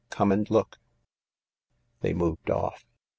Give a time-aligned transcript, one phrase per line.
[0.09, 0.79] Come and look."
[1.99, 2.87] They moved off.